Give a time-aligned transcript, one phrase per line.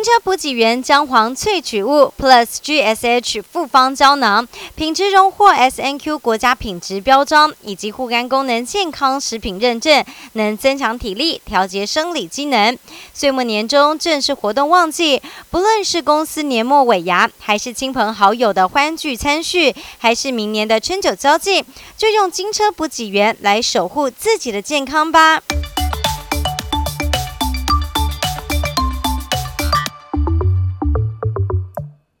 [0.00, 10.02] 金车补给原姜黄萃取物 Plus GSH 复方胶囊，品质荣获 SNQ 国家品质标章以及护肝功能健康食品认证，
[10.32, 12.78] 能增强体力、调节生理机能。
[13.12, 15.20] 岁末年终正是活动旺季，
[15.50, 21.62] 不论是公司年末尾牙，还是亲朋好友的欢聚餐叙，还是明年的春酒交际，
[21.98, 25.42] 就用金车补给原来守护自己的健康吧。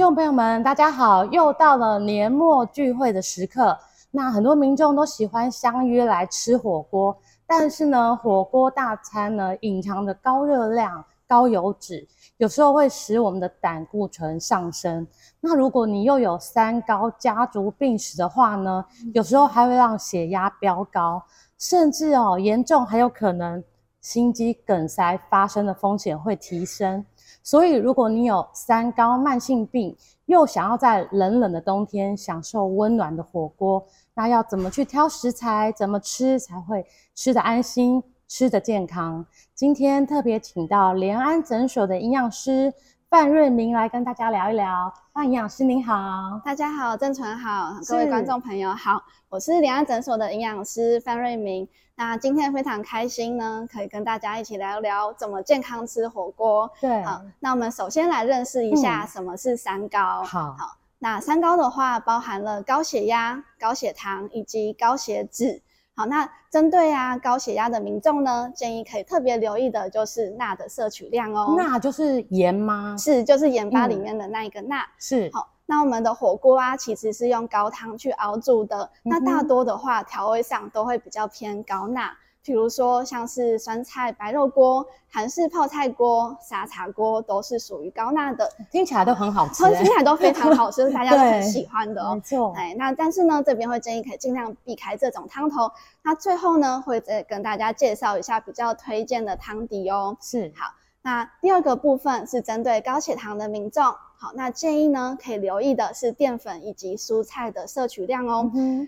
[0.00, 1.26] 众朋友们，大家好！
[1.26, 3.78] 又到了年末聚会的时刻，
[4.10, 7.14] 那很多民众都喜欢相约来吃火锅，
[7.46, 15.06] 但是呢，火锅大餐呢，隐藏着高热量、高油脂，有时候会使我们的胆固醇上升。
[15.38, 21.22] 那如果你又有三高家族病史的话呢，有时候还会让血压飙高，
[21.58, 23.62] 甚至哦，严重还有可能
[24.00, 27.04] 心肌梗塞发生的风险会提升。
[27.42, 29.96] 所以，如果你有三高慢性病，
[30.26, 39.24] 又想要在冷冷的冬天享受温暖的火锅，那要怎么去挑食材，怎么吃才会吃得安心、吃得健康？
[39.54, 42.72] 今天特别请到联安诊所的营养师
[43.10, 44.94] 范瑞明来跟大家聊一聊。
[45.12, 51.68] 范营养师您好，大家好，郑纯好，各位观众朋友好，我是联安诊所的营养师范瑞明。
[51.96, 56.70] 那今天非常开心呢，可以跟大家一起聊聊怎么健康吃火锅。
[56.80, 60.20] 对，好，那我们首先来认识一下什么是三高。
[60.20, 65.60] 嗯、好，好，那三高的话包含了高血压、高血糖以及高血脂。
[66.00, 71.54] 好，那针对啊高血压的民众呢，建议可以特别留意的就是钠的摄取量哦。
[71.58, 72.96] 钠就是盐吗？
[72.98, 74.78] 是，就是盐巴里面的那一个钠。
[74.80, 75.50] 嗯、是，好。
[75.66, 78.82] 那我们的火锅啊，其实是用高汤去熬煮的。
[79.04, 82.10] 嗯、那大多的话，调味上都会比较偏高钠，
[82.42, 88.50] 比如说像是酸菜白肉锅、韩式泡菜锅、沙茶锅，都是属于高钠的。
[88.70, 92.14] 听起来都很好吃，听起来都非常好吃， 大家都很喜欢的哦。
[92.14, 95.70] 没错，哎，那但是呢，这边会建议可以尽量避开这种汤头。
[96.02, 100.16] 那最后呢，会再跟大家介绍一下比较推荐的汤底哦。
[100.20, 100.72] 是，好。
[101.02, 108.50] 那第二个部分是针对高血糖的民众，好，那建议呢可以留意的是淀粉以及蔬菜的摄取量哦。
[108.54, 108.86] 嗯、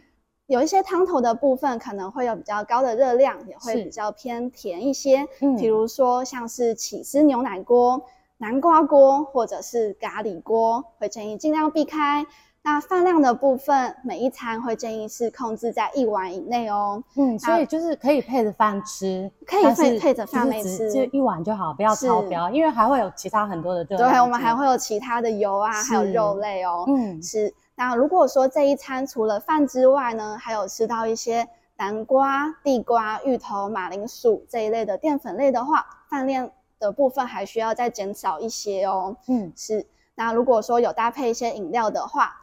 [0.52, 5.26] 有一些汤头的部分可能会有比较高的热量，也会比较偏甜一些。
[5.40, 8.02] 嗯，比如说像是起司牛奶锅、
[8.36, 12.26] 南瓜锅或者是咖喱锅，会建议尽量避开。
[12.64, 17.02] 那饭量的部分，每一餐会建议是控制在一碗以内哦。
[17.16, 23.82] 嗯，所以就是可以配着饭吃，可以配配着饭来吃，就一碗就好，不要超标，因为还会有其他很多的。
[23.86, 26.84] 对，我们还会有其他的油啊，还有肉类哦。
[26.88, 27.52] 嗯，是。
[27.84, 36.48] 那如果说这一餐除了饭之外呢，还有吃到一些南瓜、地瓜、芋头、马铃薯这一类的淀粉类的话，饭量
[36.78, 39.16] 的部分还需要再减少一些哦。
[39.26, 39.84] 嗯，是。
[40.14, 42.40] 那如果说有搭配一些饮料的话，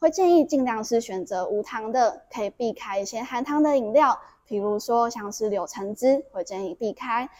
[0.00, 7.30] 会建议尽量是选择无糖的，可以避开一些含糖的饮料，比如说像是柳橙汁，会建议避开。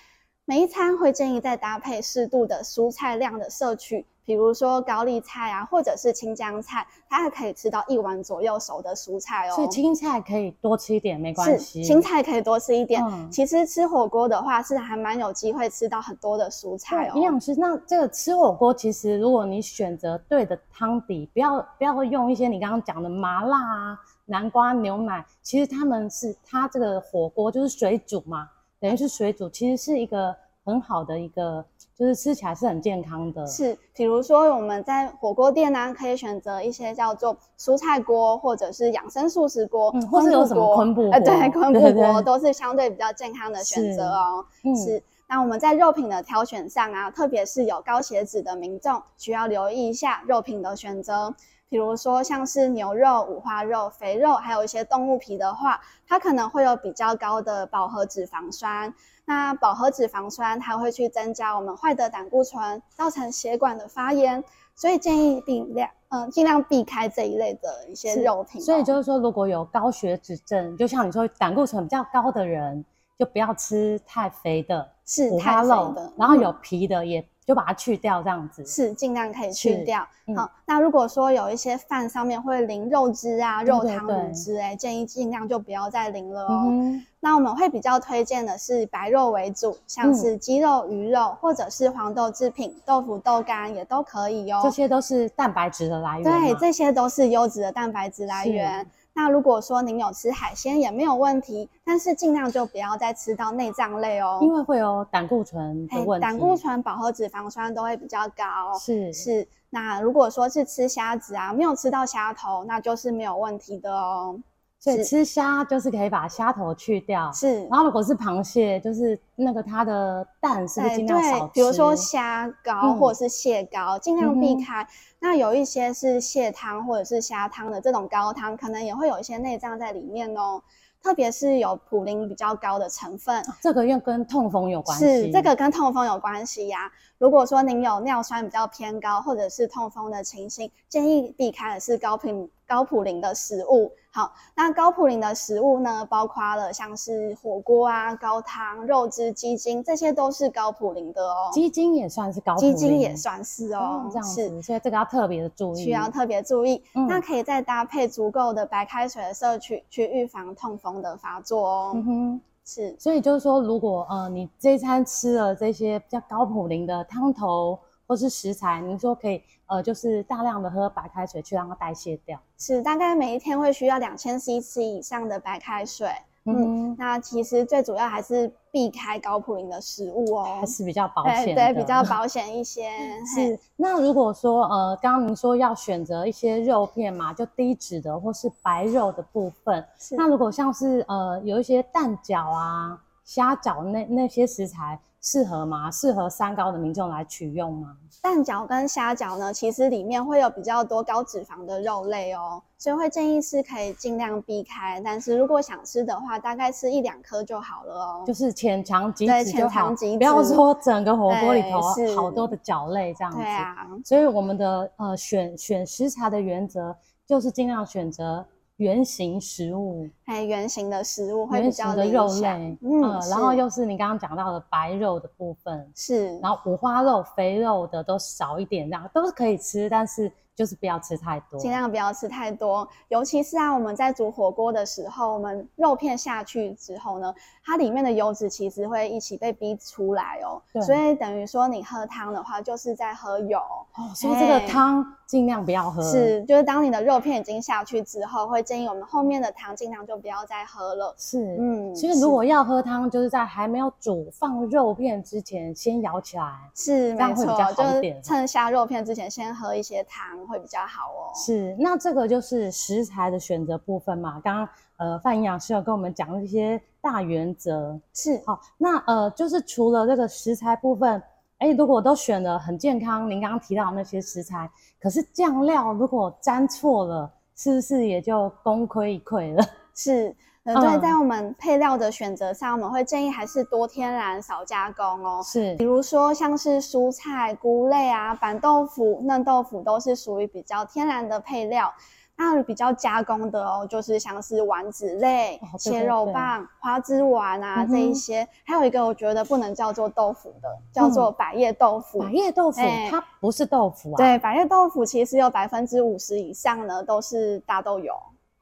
[0.44, 4.06] 每一餐会建议再搭配适度的蔬菜量的摄取。
[4.24, 9.54] 比如说高丽菜啊，或者是青江菜，它还可以吃到一碗左右熟的蔬菜哦。
[9.54, 11.82] 所以青菜可以多吃一点，没关系。
[11.82, 13.02] 青菜可以多吃一点。
[13.04, 17.12] 嗯、其实吃火锅的话，是还蛮有机会吃到很多的蔬菜哦。
[17.16, 28.48] 营养师，那这个吃火锅，其实如果你选择对的汤底，不要不要用一些你刚刚讲的麻辣啊、南瓜牛奶，其实他们是它这个火锅就是水煮嘛，
[28.78, 30.34] 等于是水煮，其实是一个
[30.64, 31.64] 很好的一个。
[31.94, 44.44] 就是吃起来是很健康的，是，比如说我们在火锅店呢、啊，可以选择一些叫做蔬菜锅，或者是养生素食锅，嗯、或是有什么昆布锅，呃，对， 昆布锅都是相对比较健康的选择哦。
[44.62, 51.32] 是，嗯、是，那我们在肉品的挑选上啊，特别是有高血脂的民众，需要留意一下肉品的选择，
[51.68, 55.78] 比如说像是牛肉、五花肉、肥肉，还有一些动物皮的话，
[56.08, 58.92] 它可能会有比较高的饱和脂肪酸。
[59.24, 64.42] 那饱和脂肪酸它会去增加我们坏的胆固醇，造成血管的发炎，
[64.74, 68.60] 所以建议尽量嗯，尽量避开这一类的一些肉品。
[68.60, 72.84] 所以就是说，如果有高血脂症，就像你说胆固醇比较高的人，
[73.18, 77.24] 就不要吃太肥的，是五花肉的，然后有皮的也。
[77.44, 80.06] 就把它去掉，这样子是尽量可以去掉。
[80.26, 86.62] 嗯、好，那如果说有一些饭上面会淋肉汁啊、肉汤、卤汁，哎，建议尽量就不要再淋了哦。
[86.66, 94.60] 嗯、那我们会比较推荐的是白肉为主，像是鸡肉、鱼肉，嗯、或者是黄豆制品、豆腐、豆干也都可以哦。
[94.62, 96.22] 这些都是蛋白质的来源。
[96.22, 98.86] 对，这些都是优质的蛋白质来源。
[99.14, 106.22] 那如果说您有吃海鲜也没有问题，但是尽量就不要再吃到内脏类哦，因为会有胆固醇的问题。
[106.22, 108.76] 胆固醇、饱和脂肪酸都会比较高。
[108.78, 114.38] 是是，那如果说是吃虾子啊，没有吃到虾头，那就是没有问题的哦。
[114.82, 117.60] 所以吃虾就是可以把虾头去掉，是。
[117.66, 121.40] 然后如果是螃蟹，就是那个它的蛋是不是尽量少吃？
[121.40, 124.82] 对，比如说虾膏或者是蟹膏，尽、嗯、量避开。
[124.82, 124.86] 嗯、
[125.20, 130.60] 那有一些是蟹汤或者是虾汤的这种高汤，可能也会有一些内脏在里面哦。
[131.00, 135.04] 特别是有普林比较高的成分，这个又跟痛风有关系。
[135.04, 136.92] 是，这个跟痛风有关系呀、啊。
[137.22, 143.92] 如果说您有尿酸比较偏高，或者是痛风的情形，建议避开的是高普高普林的食物。
[144.10, 151.48] 好，那高普林的食物呢，包括了像是火锅啊、高汤、肉汁、鸡精，这些都是高普林的哦。
[151.52, 156.82] 鸡精也算是高普林，鸡精也算是哦，这样子，所以这个要特别的注意，需要特别注意。
[156.94, 161.92] 嗯、那可以再搭配足够的白开水的摄取，去预防痛风的发作哦。
[161.94, 162.96] 嗯哼，是。
[162.98, 167.78] 所以就是说，如果呃你这一餐吃了这些比较高普林的汤头。
[168.04, 172.38] 或是食材，您说可以，呃，就是大量的喝白开水去让它代谢掉。
[172.58, 176.08] 是，大概每一天会需要两千 CC 以上的白开水。
[176.44, 181.54] 嗯，嗯，那其实最主要还是避开高普林的食物哦，还是比较保险。
[181.54, 182.90] 对，比较保 险一些。
[183.34, 183.58] 是。
[183.76, 189.84] 那如果说，呃，刚刚您说要选择一些肉片嘛，就低脂的或是白肉的部分。
[189.98, 190.16] 是。
[190.16, 194.98] 那如果像是呃有一些蛋饺啊、虾饺那那些食材。
[195.22, 195.88] 适合吗？
[195.88, 197.96] 适合三高的民众来取用吗？
[198.20, 205.00] 蛋饺跟虾饺呢，其实里面会有比较多高脂肪的肉类哦，所以会建议是可以尽量避开。
[205.04, 208.24] 但是如果想吃的话，大概吃一两颗就好了哦。
[208.26, 211.80] 就是浅尝即止就好，不要说整个火锅里头
[212.16, 213.38] 好多的饺类这样子。
[213.38, 216.94] 对啊，所以我们的呃选选食材的原则
[217.26, 218.44] 就是尽量选择。
[218.82, 230.30] 原型食物，哎，圆形的食物会比较的肉类，嗯，呃、然后又是你刚刚讲到的白肉的部分，是，然后五花肉、肥肉的都少一点，这样都是可以吃，但是。
[230.54, 232.86] 就是不要吃太多，尽量不要吃太多。
[233.08, 237.34] 尤其是啊，我们在煮火锅的时候，我们肉片下去之后呢，
[237.64, 240.60] 它里面的油脂其实会一起被逼出来哦。
[240.72, 240.82] 对。
[240.82, 243.58] 所以等于说你喝汤的话，就是在喝油。
[243.58, 246.02] 哦，所以这个汤尽量不要喝。
[246.02, 251.14] 是，就是当你的肉片已经下去之后，会建议我们后面的汤尽量就不要再喝了。
[251.16, 251.96] 是，嗯。
[251.96, 256.52] 所以如果要喝汤，就是在还没有煮放肉片之前，先舀起来。
[256.74, 260.41] 是，没错，就是趁下肉片之前，先喝一些汤。
[260.46, 261.30] 会比较好哦。
[261.34, 264.40] 是，那这个就是食材的选择部分嘛。
[264.40, 267.98] 刚刚呃范营养师有跟我们讲一些大原则。
[268.12, 271.22] 是，好，那呃就是除了这个食材部分，
[271.58, 279.64] 哎，如果都选了很健康，您刚刚提到那些食材，可是酱料如果沾错了，是不是也就功亏一篑了？
[279.94, 280.34] 是。
[280.64, 285.42] 呃，对，在我们配料的选择上，我们会建议还是多天然少加工哦。
[285.44, 291.92] 是，比如说像是蔬菜、菇类啊、板豆腐、嫩豆腐都是属于比较天然的配料。
[292.34, 298.48] 那比较加工的哦，就是像是丸子类、哦、对对对切肉棒、花枝丸啊、嗯、这一些。
[298.64, 302.20] 还有一个我觉得不能叫做豆腐的，叫做百叶豆腐。
[302.20, 304.16] 百叶豆腐，欸、它不是豆腐啊。
[304.16, 308.14] 对，百叶豆腐其实有百分之五十以上呢都是大豆油。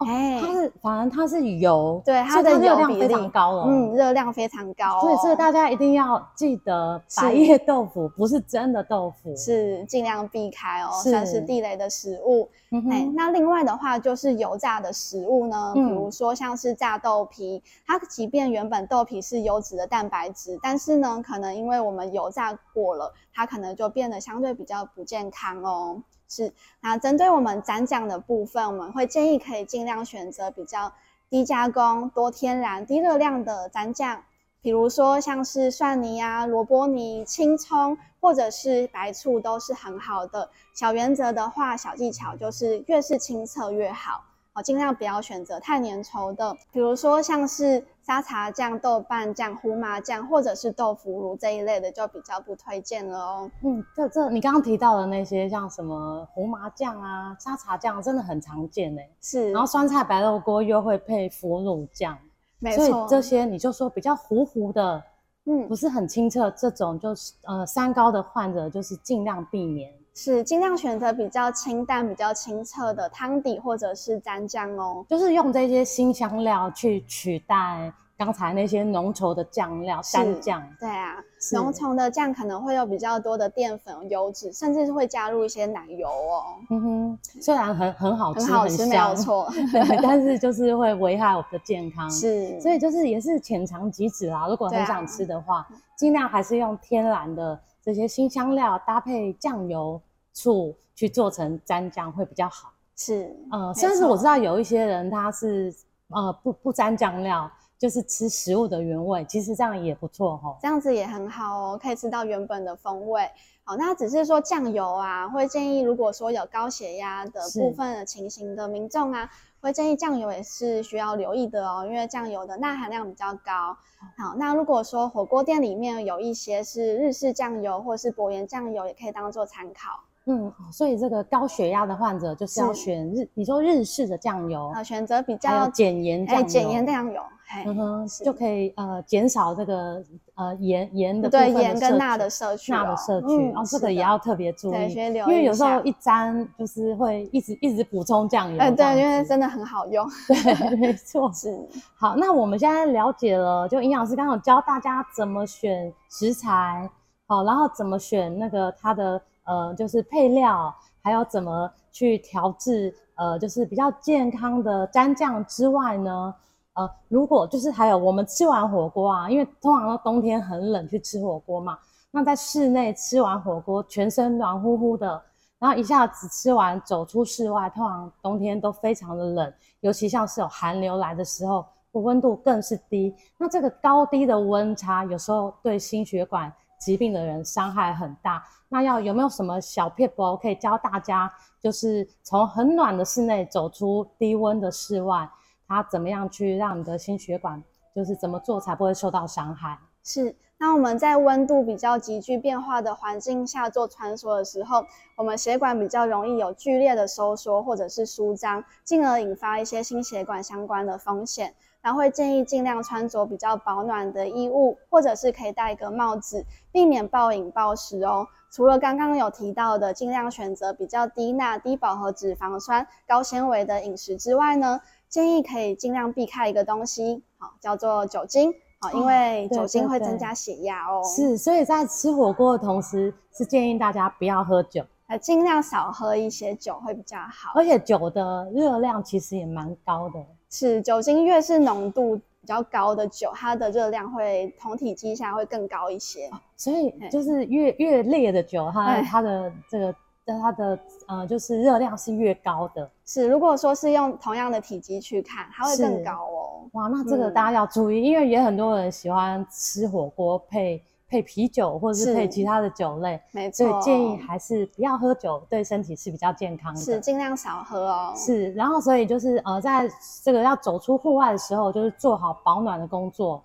[0.07, 12.49] 哎，它是，反正它是油，对，它的热量非常高哦，嗯，热量非常高，所以这个大家一定要记得，百叶豆腐不是真的豆腐，是尽量避开哦，算是地雷的食物。
[12.91, 26.01] 哎，那另外的话就是油炸的食物呢，比如说像是炸豆皮，它即便原本豆皮是优质的蛋白质，但是呢，可能因为我们油炸过了，它可能就变得相对比较不健康哦。
[26.31, 30.93] 是，那针对我们蘸酱的部分，我们会建议可以尽量选择比较
[31.29, 34.23] 低加工、多天然、低热量的蘸酱，
[34.63, 40.49] 比如说像是蒜泥啊、萝卜泥、青葱或者是白醋都是很好的。
[40.73, 44.23] 小原则的话，小技巧就是越是清澈越好。
[44.53, 53.51] 哦，尽量不要选择太粘稠的，比如说像是沙茶酱、豆瓣酱、胡麻酱或者是豆腐乳这一类的，就比较不推荐了哦。
[53.63, 59.09] 嗯，这这你刚刚提到的那些，像什么胡麻酱啊、沙茶酱，真的很常见诶。
[59.21, 62.19] 是，然后酸菜白肉锅又会配腐乳酱，
[62.59, 62.85] 没错。
[62.85, 65.01] 所以这些你就说比较糊糊的，
[65.45, 69.93] 嗯，不是很清澈，这种就是呃三高的患者就是尽量避免。
[70.15, 80.63] 是尽量选择比较清淡、比较清澈的汤底或者是蘸酱哦，就是用这些新香料去取代刚才那些浓稠的酱料蘸酱。
[80.79, 81.17] 对啊，
[81.55, 86.45] 浓稠的酱可能会有比较多的淀粉、油脂，甚至是会加入一些奶油哦。
[86.69, 92.11] 嗯哼，虽然很很好吃，很好吃，没有错， 对，但是就是会危害我们的健康。
[92.11, 94.47] 是，所以就是也是浅尝即止啦。
[94.49, 100.01] 如果很想吃的话，尽、啊、量还是用天然的这些新香料搭配酱油。
[100.33, 105.75] 醋去做成蘸酱会比较好，是，呃，甚至我知道有一些人他是
[106.09, 113.27] 呃不不蘸酱料，就是吃食物的原味，其实这样也不错哈，这样子也很好哦，可以吃到原本的风味。
[113.65, 119.31] 好，那只是说酱油啊，会建议如果说有高血压的部分的情形的民众啊，
[119.63, 123.75] 会建议酱油也是需要留意的哦，因为酱油的钠含量比较高。
[124.19, 130.01] 好，那如果说火锅店里面有一些是日式酱油或是薄盐酱油，也可以当做参考。
[130.31, 137.21] 嗯，所以这个高血压的患者就是要选日，你说日式的酱油啊，选择比较减盐酱减盐酱油，
[137.67, 140.01] 嗯哼，就可以呃减少这个
[140.37, 151.59] 呃盐盐的对盐跟钠的摄取，钠的摄取，哦，这个也要特别注意，对，因为有时候一沾就是会一直一直补充酱油，哎，对，因为真的很好用，对，没错， 是。
[151.97, 156.89] 好，那我们现在了解了，就营养师刚刚有教大家怎么选食材，
[157.27, 159.21] 好，然后怎么选那个它的。
[159.45, 166.35] 呃，就是配料，还有怎么去调制，呃，就是比较健康的蘸酱之外呢，
[166.75, 171.79] 呃，如果就是还有我们吃完火锅啊，因为通常都冬天很冷去吃火锅嘛，
[172.11, 175.21] 那在室内吃完火锅，全身暖乎乎的，
[175.59, 188.43] 然后一下子吃完走出室外，通常冬天都非常的冷，尤其像是有寒流来的时候，温度更是低，那这个高低的温差有时候对心血管疾病的人伤害很大。
[188.69, 191.33] 那要有没有什么小撇步可以教大家？
[191.61, 195.29] 就是从很暖的室内走出低温的室外，
[195.69, 197.63] 它怎么样去让你的心血管，
[197.95, 199.79] 就是怎么做才不会受到伤害？
[200.03, 200.35] 是。
[200.63, 204.85] 那我们在温度比较急剧变化的环境下做穿梭的时候，
[205.17, 211.55] 我们血管比较容易有剧烈的收缩或者是舒张，进而引发一些心血管相关的风险。
[211.83, 218.27] 然后会建议尽量穿着比较保暖的衣物，或者是可以戴一个帽子，避免暴饮暴食哦。
[218.51, 231.01] 除了刚刚有提到的，尽量选择比较低钠、低饱和脂肪酸、高纤维的饮食之外呢，建议可以尽量避开一个东西，好，叫做酒精，好，因为酒精会增加血压哦。
[231.05, 237.53] 是，所以在吃火锅的同时，是建议大家不要喝酒，呃，尽量少喝一些酒会比较好。
[237.55, 240.19] 而且酒的热量其实也蛮高的，
[240.51, 242.21] 是，酒精越是浓度。
[242.43, 252.91] 比较高的酒，它的热量会同体积下会更高一些，哦、所以就是越越烈的酒，它它的这个它的呃就是热量是越高的。
[253.05, 256.67] 是，如果说是用同样的体积去看，它会更高哦。
[256.73, 260.83] 哇，那这个大家要注意，嗯、因为也很多人喜欢吃火锅配。
[261.11, 266.81] 配啤酒或者是配其他的酒类，没错，所以建议还是不要喝酒，对身体是比较健康的。
[266.81, 268.15] 是，尽量少喝哦。
[268.17, 269.91] 是，然后所以就是呃，在
[270.23, 273.45] 这个要走出户外的时候，就是做好保暖的工作，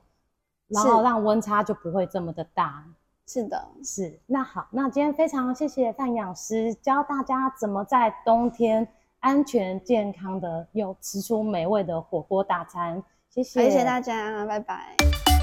[0.67, 2.85] 然后让温差就不会这么的大。
[3.27, 4.19] 是的，是。
[4.27, 8.87] 那好，那今天非常谢谢范营养师教大家怎么在冬天
[9.21, 13.03] 安全健康的又吃出美味的火锅大餐。
[13.31, 15.34] 谢谢，谢谢大家，拜拜。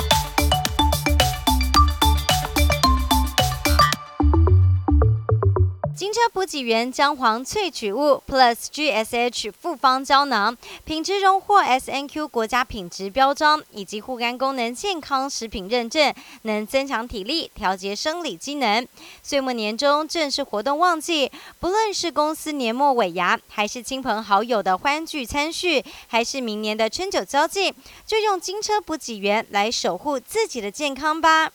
[6.12, 10.54] 金车补给原姜黄萃取物 Plus GSH 复方胶囊，
[10.84, 18.86] 品质荣获 SNQ 国家品质标章以及护肝功能健康食品认证，能增强体力、调节生理机能。
[19.22, 27.72] 岁末年终正是活动旺季，不论是公司年末尾牙，还是亲朋好友的欢聚餐叙，还是明年的春酒交际，
[28.04, 31.50] 就用金车补给原来守护自己的健康吧。